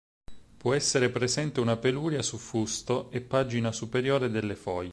Può 0.57 0.73
essere 0.73 1.11
presente 1.11 1.59
una 1.59 1.77
peluria 1.77 2.23
su 2.23 2.37
fusto 2.37 3.11
e 3.11 3.21
pagina 3.21 3.71
superiore 3.71 4.31
delle 4.31 4.55
foglie. 4.55 4.89